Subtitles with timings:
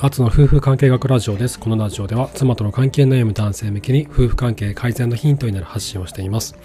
[0.00, 1.58] アツの夫婦関係学ラジオです。
[1.58, 6.56] このラジオでは妻との関係悩む男性向けに夫婦関係改善のヒントになる発信をしています。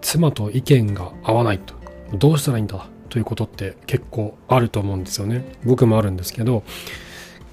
[0.00, 1.74] 妻と意見が合わないと、
[2.14, 5.44] どうしたらいいんだということって結構あると思うんですよね。
[5.66, 6.62] 僕もあるんですけど、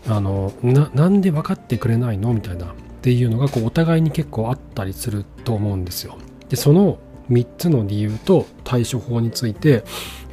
[0.07, 2.33] あの、な、なんで分かってくれないの？
[2.33, 2.69] みたいなっ
[3.01, 6.17] ていうのがこうお互いに結構あったりすると思うんですよ。
[6.47, 6.97] で、その
[7.29, 9.83] 3つの理由と対処法について、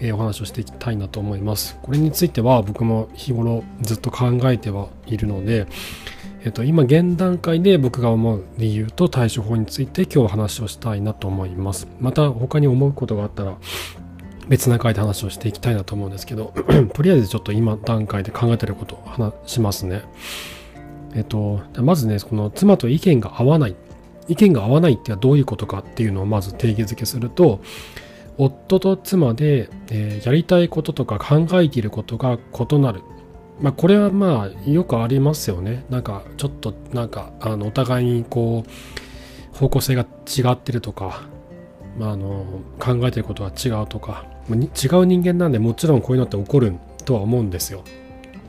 [0.00, 1.78] えー、お話をしていきたいなと思います。
[1.82, 5.66] これについては僕も日頃ずっと考えてはいるので、
[6.44, 11.88] えっ、と、今現段階で僕が思う理由と対処法について今日話をしたいなと思います。
[12.00, 13.56] また他に思うことがあったら
[14.48, 16.52] 別な回で話をしていきたいなと思うんですけど、
[16.92, 20.02] とりあえずちょっと今段階で考えてることを話しますね。
[21.14, 23.76] えっと、まずね、この妻と意見が合わない
[24.28, 27.60] 意見が合わないってはどういうことかっていうのをまず定義づけすると
[28.38, 33.02] 夫と妻で、えー、やりたいこととか考えていることが異なる。
[33.60, 35.84] まあこれはまあよくありますよね。
[35.88, 41.22] なんかちょっとなんかあのお互いにこう方向性が違ってるとか、
[41.96, 42.44] まあ、あの
[42.80, 47.84] 考えてることが違うとか、違う人間なんでもちろんこういうのって起こるとは思うんですよ。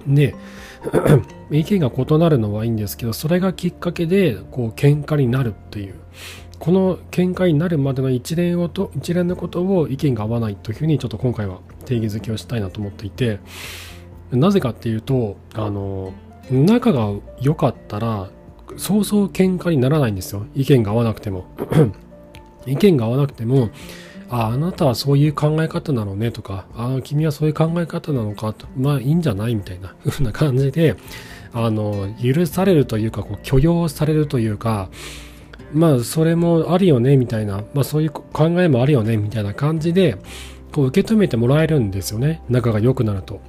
[0.08, 0.36] で
[1.52, 5.96] 意見が異なるのはいいんですけどそれがきっかけでこう喧嘩になるっていう。
[6.58, 13.40] この喧嘩になるまでの一連をと一連のことを意見が合わないというふうにちょっと今回は定義づけをしたいなと思っていて
[14.32, 16.14] なぜかっていうとあの
[16.50, 18.30] 仲が良かったら
[18.78, 20.46] そうそう喧嘩にならないんですよ。
[20.56, 21.46] 意見が合わなくても。
[22.66, 23.70] 意見が合わなくても
[24.30, 30.96] ああなたはそういう考え方なのねとかああ君はそういう考え方なのかとまあいいんじゃないみたいな風な感じで
[31.54, 34.90] あの許されるというかこう許容されるというか
[35.74, 40.18] まあそれもあるよねみたいな、まあ、そういう考えもあるよねみたいな感じで
[40.72, 43.42] こう受け止めてもらえるんですよね仲が良くなると。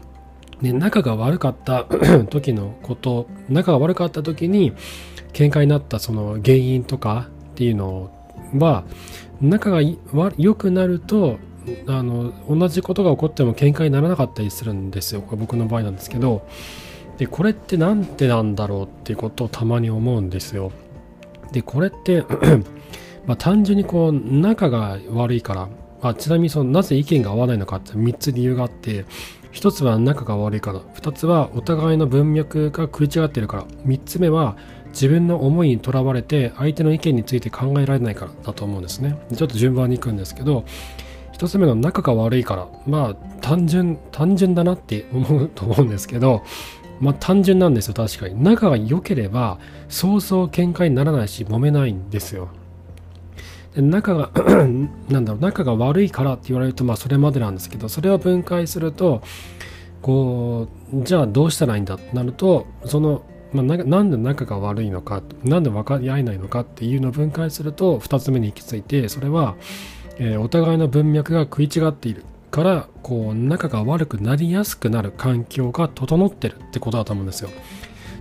[0.63, 1.85] で仲が悪かった
[2.31, 4.73] 時のこと仲が悪かった時に
[5.35, 8.11] 喧嘩になったその原因とかっていうのを
[8.55, 8.85] は
[9.41, 9.81] 仲が
[10.37, 11.39] 良くなると
[11.87, 15.23] あの同じことが起こっても喧嘩にならなかったりするんですよ。
[15.33, 16.47] 僕の場合なんですけど。
[17.19, 20.71] でこれって何でなんだろうっていうことをたまに思うんですよ。
[21.53, 22.25] でこれって
[23.27, 25.69] まあ単純にこう仲が悪いから、
[26.03, 29.05] あ、ちなみにそのなぜ意見が合わないのかって3つ理由があって。
[29.53, 30.81] 1つは仲が悪いから。
[30.81, 33.65] 2つはお互いの文脈が食い違ってるから。
[33.87, 34.57] 3つ目は
[34.91, 39.17] 自分の思いにとらわれて相手の意見について考えられないからだと思うんですね。
[39.35, 40.65] ちょっと順番に行くんですけど
[41.33, 46.43] 1つ目の仲が悪いからまあ単純単純だなって思うと思うんですけど
[47.01, 48.43] まあ単純なんですよ確かに。
[48.43, 49.59] 仲が良ければ
[49.89, 52.49] そうそう喧嘩にならないし揉めないんですよ。
[53.75, 54.31] で仲が
[55.09, 59.23] なんだろう仲が悪いからって言われるとまあそれまでなんですけどそれを分解すると
[60.01, 63.23] こうじゃあどうしたらいいんだってなるとその
[63.63, 69.57] まあ、なんで仲が悪いのかなんで分かり合えないのかっていうのを分解すると2つ目に行き着いてそれは、
[70.19, 77.51] えー、お互いの文脈が食い違っているからこう仲が悪くなりやすくなる環境が整ってるってことだと思うんですよ。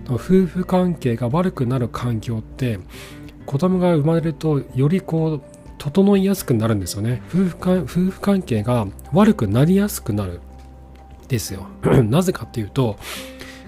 [0.08, 2.78] 夫婦関係が悪くなる環境って
[3.44, 5.42] 子供が生まれるとよりこう
[5.78, 10.40] 整いやすくなるんですよね夫婦か夫婦関係が悪くなりやすくなる
[11.28, 11.66] ですよ
[12.04, 12.98] なぜかっていうと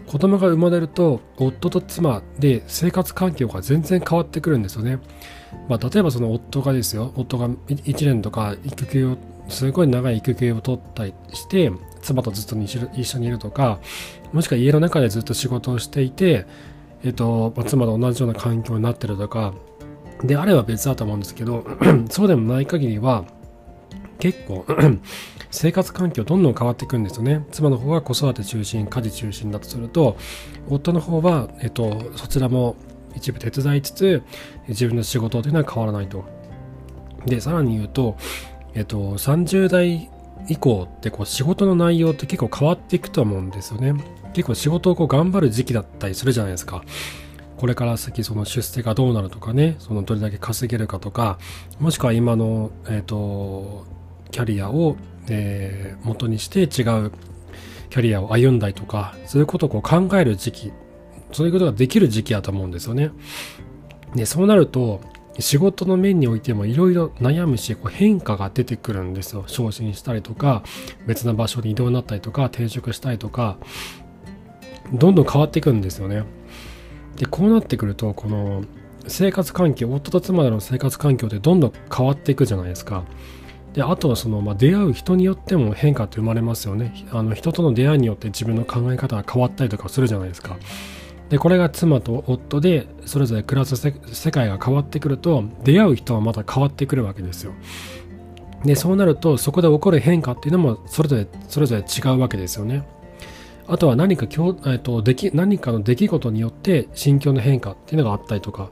[0.09, 4.99] 子供が生まれると夫と妻で生活環境が全然変わってくるんですよね。
[5.69, 11.71] まあ、例えばその夫がですよ夫が1年とか育休をすごい長い育休を取ったりして
[12.03, 13.81] 妻とずっと一緒にいるとか
[14.33, 16.47] もしくは家の中でずっと仕事をしていて、
[17.03, 19.55] えっとまあ、妻と同じような環境になってるとか
[20.23, 21.65] であれば別だと思うんですけど
[22.11, 23.25] そうでもない限りは
[24.19, 24.67] 結構
[25.51, 27.47] 生活環境どんどん変わっていくんですよね。
[27.51, 30.17] 妻の方が子育て中心、家事中心だとすると、
[30.69, 32.77] 夫の方は、えっと、そちらも
[33.15, 34.23] 一部手伝いつつ、
[34.69, 36.25] 自分の仕事というのは変わらないと。
[37.27, 38.17] で、さらに言うと、
[38.75, 40.11] えっと、30代
[40.49, 43.95] 以降ってこう仕事の内容って結構変わっていくと思うんですよね。
[44.35, 46.83] 結構仕事をこう頑張る時期だったりするじゃないですか。
[47.57, 51.39] これから先その出世がどうなるとかね、そのどれだけ稼げるかとか、
[51.81, 53.85] もしくは今の、えっ、と、
[54.31, 54.97] キャリアを
[55.31, 56.65] えー、元にして違
[57.07, 57.13] う
[57.91, 60.73] キャリアを歩んだりとか、そういうことをこう考える時期、
[61.33, 63.11] そういうことができる時期だと思うんですよね。
[64.15, 65.01] で、そうなると、
[65.39, 69.45] 仕事の面においてもいろいろ悩むし、こう変化が出てくるんですよ。
[69.47, 70.63] 昇進したりとか、
[71.07, 73.57] 別な場所に移動になったりとか、転職したりとか、
[74.93, 76.25] どんどん変わっていくんですよね。
[77.17, 78.65] で、こうなってくると、この
[79.07, 83.05] 生活環境、夫と妻での生活環境ってどんどん変わっていくじゃないですか。
[83.79, 86.93] であとはその、まあ、出会う人によっても変化って生まれますよね。
[87.13, 90.57] あの人との出会いによって自分の考え方が変わったりとかするじゃないですか。
[91.29, 93.93] でこれが妻と夫でそれぞれ暮らす世
[94.33, 97.53] 界が変わってくると出会う人はまた変わってくるわけですよ。
[98.65, 102.83] でそうなるとそこで起こる変化っていうのもそれぞれそれぞれ違うわけですよね。
[103.69, 108.71] あとは何か今日、えっと、でき何かの出来事によって心境の変化っていうのがあったりとか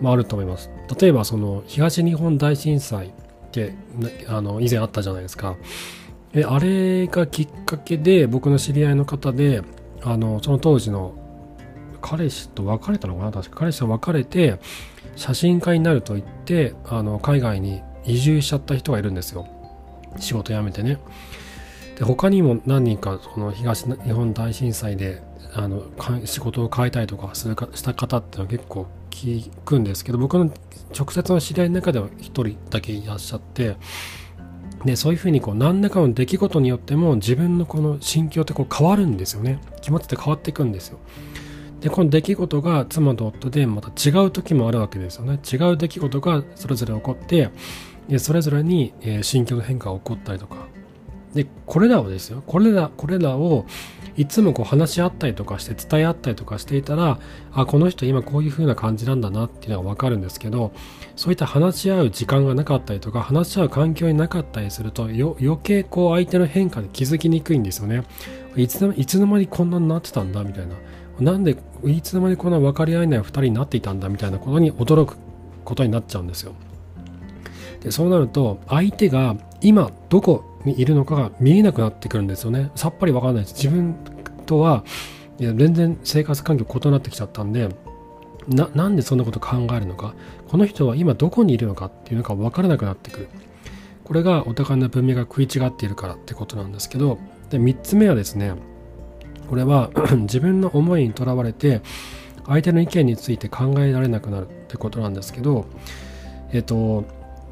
[0.00, 0.72] もあると思います。
[1.00, 3.14] 例えばその東日本大震災
[3.50, 3.74] って
[4.28, 5.56] あの以前あったじゃないですか。
[6.32, 9.62] えあれがきっかけで僕の知り合いの方で
[10.02, 11.14] あのその当時の
[12.00, 13.56] 彼氏と別れたのかな確か。
[13.58, 14.60] 彼氏と別れて
[15.16, 19.46] 写真家になると言ってあの海外に移住しちゃった人がいるんですよ。
[20.18, 20.98] 仕事辞めてね。
[21.98, 25.82] で他にも何人かその東日本大震災であの
[26.24, 28.86] 仕事を変えたりとかするかした方っていうのは結構
[29.20, 30.50] 聞くんですけど僕の
[30.96, 33.76] 直接の知り合いの中では1人だけいらっしゃって
[34.84, 39.60] でそういうふうにこう何らかの出来事によっても自分のこの心境ってこう変わるんですよね。
[39.82, 40.98] 気持ちって変わっていくんですよ。
[41.80, 45.38] でこの出来事が妻と夫でまた違う時もあるわけですよね。
[45.50, 47.50] 違う出来事がそれぞれ起こって
[48.08, 50.66] でそれぞれに、心境の変化が起こったりとか
[51.34, 53.66] でこれらをですよこれらこれらを
[54.16, 57.18] いつもこう話し合ったりとかして伝え合ったりとかしていたら
[57.52, 60.72] あこの人今こういう風な感じなんだなっていうのが分かるんですけど
[61.14, 68.02] そういった話し合う時間がなかったりとか話し合う環境になかったりすると余計こう相手の変化で気づきにくいんですよね
[68.56, 70.74] いつのいつの間にこんなになってたんだみたいな
[71.20, 75.16] なんでいつの間にこんな分かり合えない2人になっていたんだみたいなことに驚く
[75.64, 76.54] ことになっちゃうんですよ。
[77.80, 82.70] でそうなると相手が今どこにいるのかが見えなくなってくるんですよね。
[82.74, 83.54] さっぱり分からないです。
[83.54, 83.94] 自分
[84.46, 84.84] とは
[85.38, 87.68] 全然生活環境異なってきちゃったんで
[88.48, 90.14] ななんでそんなこと考えるのか
[90.48, 93.28] この人は今どこにいるのかっていうのが分からなくなってくる。
[94.10, 97.18] これがお互いの文明が食い違っているからってことなんですけど
[97.48, 98.54] で3つ目はですね
[99.48, 99.90] これは
[100.22, 101.80] 自分の思いにとらわれて
[102.44, 105.66] 相手の意見について考えられなくなるってことなんですけど
[106.52, 107.04] えっと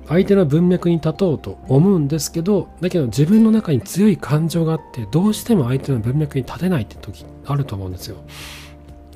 [0.08, 8.16] 相手の文脈に立とうと思うんですけどだけど自分の中に強い感情があってどうしても相手の文脈に立てないって時あると思うんですよ。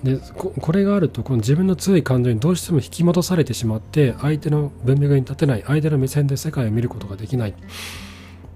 [0.02, 7.54] でこれがあるとこの自分の強い感情にどうしても引き戻されてしまって相手の文脈に立てない相手の目線で世界を見ることができない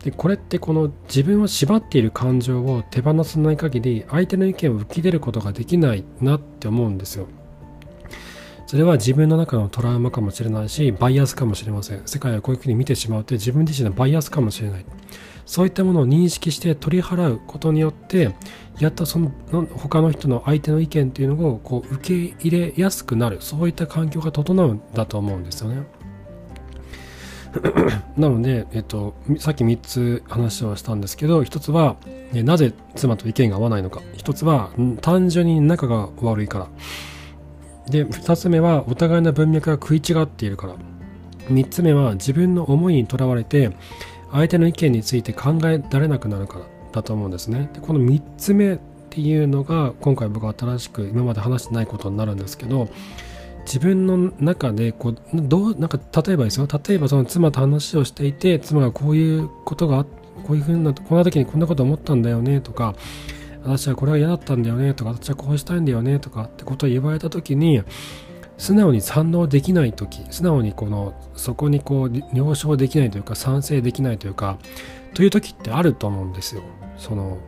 [0.03, 7.29] でこれってこの自分を縛っている感情を手放さない限り相手の意見を受け入れることができないなって思うんですよ。
[8.67, 12.03] それは自分の中のトラウマかもしれないしバイアスかもしれません。
[12.05, 14.85] 世界をこういうふうに見てしまうって自分自身のバイアスかもしれない。
[15.45, 18.35] そういったものを認識して取り払うことによって
[18.81, 19.31] やっとその
[19.77, 23.39] 他の人の相手の意見っていうのをこう受け入れやすくなる。
[23.41, 25.87] そういった環境が整うんだと思うんですよね。
[28.19, 31.97] なので、えっと、さっき3つ話をしたんですけど1つは
[32.33, 34.01] なぜ妻と意見が合わないのか。
[34.17, 34.71] 1つは
[35.01, 36.69] 単純に仲が悪いから。
[37.91, 40.75] で2つ目はお互いの文脈が食い違っているから。
[41.49, 43.71] 3つ目は自分の思いにとらわれて
[44.33, 47.71] 相手の意見について考えられなくなるからだと思うんですね。
[47.73, 48.79] でこの3つ目っ
[49.11, 52.88] ていうのが今回僕は新しく今まで話してないことになるんですけど
[53.65, 56.67] 自分の中でこうどうなんか例えばですよ。
[56.67, 60.05] 例えばその妻と話をしていて妻がこういうことが
[60.44, 62.95] こういうふうなこんな時にこんなこと思ったんだよねとか
[63.66, 67.82] 私はこれは嫌だったんだよねとか私はこうしたいんだよねとかってことを言われた時に
[68.58, 74.58] 素直に反応できない時素直にこのそこにこう了承できないというか賛成できないというか
[75.14, 76.62] という時ってあると思うんですよ。
[76.96, 77.38] その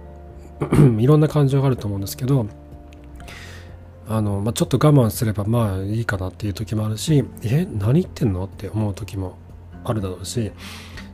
[0.99, 2.47] いろんな感情があると思うんですけど
[4.09, 8.45] あの、まあ、ちょっと我慢すればまあいいかなっていう時もあるしえ何言ってんの？
[8.45, 9.39] って思う時も
[9.85, 10.51] あるだろうし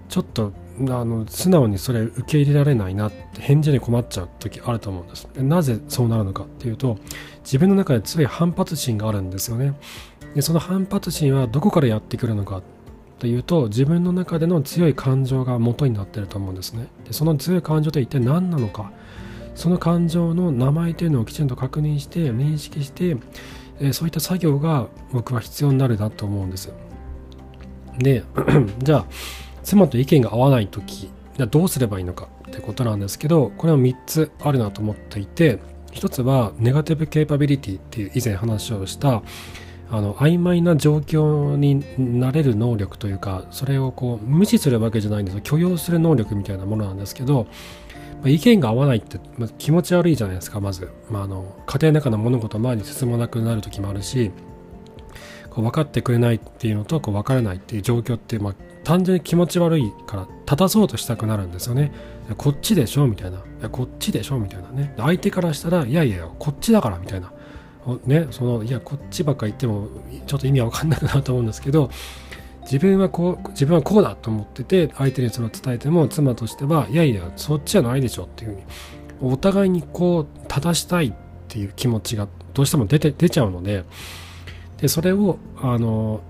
[0.08, 5.28] ちょっとあの素直にそれ受け入れられないなって返事に困っちゃう時あると思うんです。
[5.36, 6.98] なぜそうなるのかっていうと
[7.44, 9.74] 自分の中で強い反発心があるんですよね。
[10.34, 12.62] でその反発心はどこからやってくるのか
[13.18, 16.88] というと自分の中での強い感情が元になってると思うんですね。
[17.06, 18.90] でその強い感情って一体何なのか。
[19.54, 23.16] その感情の名前というのをきちんと確認して認識して、
[23.80, 26.72] えそういった作業が僕は必要になるなと思うんです
[27.98, 28.24] で
[28.78, 29.06] じゃあ
[29.64, 31.10] 妻と意見が合わない時
[31.50, 35.58] どうすればいいのかってことなんですけどこれは3つあるなと思っていて
[35.92, 39.22] 1つはネガティブケーパビリティっていう以前話をした
[39.90, 41.84] あの曖昧な状況に
[42.18, 47.46] なれる能力というかそれをこう無視するわけじゃないんです許容する能力みたいなものなんですけど
[48.24, 54.32] ま、意見が合わないって、まあ、気持ち悪いじゃないですかまず、まあ、あの家庭の中の物事前に進まなくなる時もあるし
[55.50, 58.54] こう分かってくれないっていうのとこう分からないっていう状況って、まあ、
[58.84, 61.92] 単純に気持ち悪いから立たそうとしたくなるんですよね。
[62.36, 63.42] こっちでしょみたいな。
[63.70, 64.94] こっちでしょみたいなね。
[64.96, 67.32] 相手からしたら、いやいや、こっちだからみたいな。
[68.06, 69.88] ね、その、いや、こっちばっか言っても、
[70.26, 71.90] ちょっと意味はわかんなくなると思うんですけど、
[72.62, 78.56] 自分はこう、自分はこうだと思ってて、相手にそれを伝えても、妻としては、いやいや、そっちじゃないでしょっていうふう
[79.26, 81.12] に、お互いにこう、正したいっ
[81.48, 83.84] ていう気持ちがどうしても出て、出ちゃうので、
[84.78, 86.20] で、それを、あの、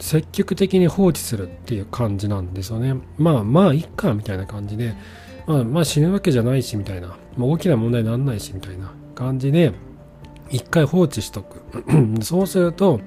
[0.00, 2.96] 積極的に放置するっていう感じなんですよね。
[3.18, 4.94] まあまあ、いっか、みたいな感じで、
[5.46, 9.72] まあまあ死ぬわけじゃないし、みたいな、まあ、大きな問題にならないし、みたいな感じで、
[10.50, 11.62] 一回放置しとく。
[12.22, 13.00] そうすると、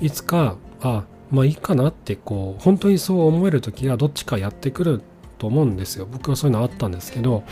[0.00, 5.02] いつか、あ、まあいいかなって、こう、本当にそう思える時はどっちかやってくる
[5.38, 6.06] と思うんですよ。
[6.10, 7.44] 僕はそういうのあったんですけど、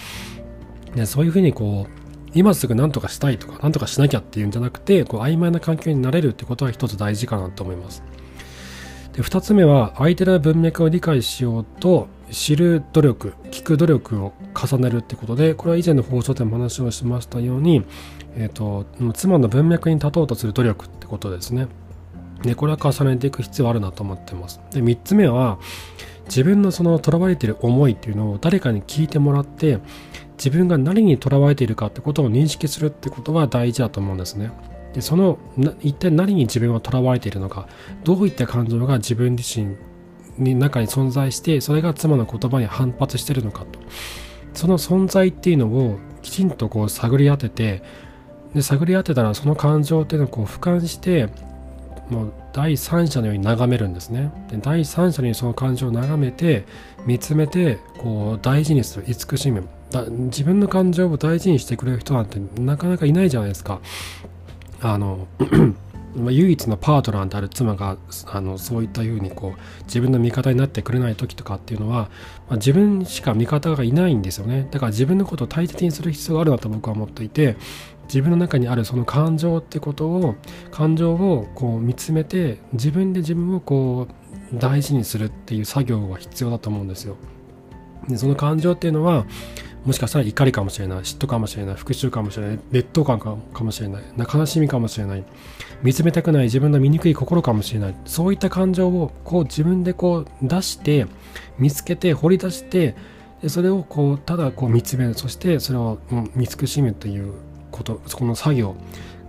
[0.95, 1.99] ね、そういうふうにこう、
[2.35, 8.03] 今すぐ何とかしたいとか、何とかしなきゃっていうんじゃなくて、こう曖昧な環境になれるってことは一つ大事かなと思います。
[9.19, 17.85] で2つ目は相手の文脈を理解しようと知る努力聞く努力を重ねるってことでこれは以前の放送でも話をしましたように、
[18.37, 21.67] えーと、妻の文脈に立とうとする努力ってことですね。
[22.43, 24.61] でこれは重ねていく必要あるなと思ってます。
[24.71, 25.59] で3つ目は
[26.27, 29.81] 自分のその囚われている思いっていうのを誰かに聞いてもらって
[30.37, 34.53] 自分が何に囚われているかってことを認識するってことは大事だと思うんですね。
[34.95, 35.39] でその
[35.81, 37.69] 一体何に自分はとらわれているのか。
[38.05, 39.77] どういった感情が自分自身
[40.39, 43.79] に中に存在してそれが妻の言葉に反発しているのかと。
[44.55, 47.83] その存在っていうのをきちんとこう探り当てて
[48.55, 51.29] で探り当てたらその感情っていうのをこう俯瞰して
[52.09, 54.33] もう第三者のように眺めるんですね。
[54.51, 56.65] で第三者にその感情を眺めて
[57.07, 59.05] 見つめてこう大事にする。
[59.07, 59.69] 慈しむ。
[60.09, 63.81] 自分の感情を大事にしてくれる人なんてなかなかいないじゃないですか。
[64.81, 65.27] あの
[66.31, 72.11] 唯一のパートナーである妻があのそういったふうにこう自分の味方になってくれない時とかっていうのは、
[72.49, 74.67] まあ、自分しか味方がいないんですよね。
[74.71, 77.57] だから自分のことを大切にする必要があるなと僕は思っていて
[78.05, 80.35] 自分の中にあるその感情ってことを
[80.71, 84.09] 感情をこう見つめて自分で自分をこ
[84.53, 87.17] う大事にするっていう作業が必要だと思うんですよ。
[88.09, 89.27] でその感情っていうのは
[89.89, 95.25] もしかしたら怒りかもしれない、嫉妬かもしれない、復讐かもしれない、劣等感かもしれない、悲しみかもしれない、
[95.83, 101.07] 見つめたくない自分の醜い心かもしれない、そういった感情をこう自分でこう出して、
[101.59, 102.97] 見つけて、掘り出して、
[103.41, 105.99] でそれをこうただこう見つめる、そしてそれを
[106.35, 107.33] 見尽くしむという
[107.71, 108.77] こと、そこの作業、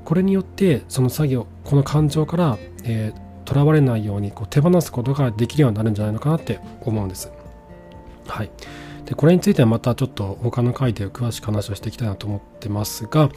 [0.03, 7.31] これによってその作業、この感情から、えー、囚われないようにこう手放すことができるようになるんじゃないのかなって思うんです。
[8.27, 8.51] はい。
[9.05, 13.33] でこれについてはまたちょっと他の回で詳しく話をしていきたいなと思ってますがと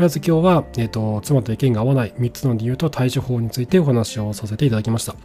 [0.00, 5.16] りあえず今日は、えーと、妻と意見が合わない3つの理由と対処法についてお話をさせていただきました、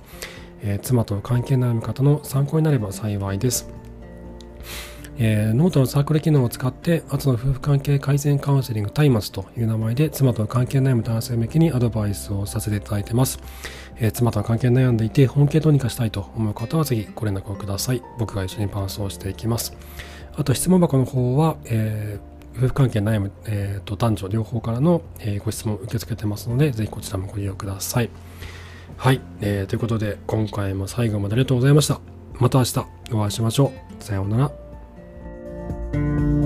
[0.62, 3.91] えー、妻との関係のある方の参考になれば幸いです。
[5.18, 13.40] えー、ノートのサークル機能を使って、後の夫婦関係改善カウンセリングタイマスという名前で、妻との関係悩む男性向けにアドバイスをさせていただいてます。
[13.98, 18.02] えー、妻との関係悩んでいて、本気でどうにかしたいと思う方はぜひご連絡をください。
[18.18, 19.76] 僕が一緒に伴走していきます。
[20.36, 28.10] あと、質問箱の方は、えー、夫婦関係悩む、えーと、男女両方からの、えー、ご質問を受け付けてますので、ぜひこちらもご利用ください。
[28.98, 32.00] はい、えー、ということで、今回も最後までありがとうございました。
[32.40, 32.80] また明日
[33.14, 34.04] お会いしましょう。
[34.04, 34.61] さようなら。
[35.94, 36.41] Thank you.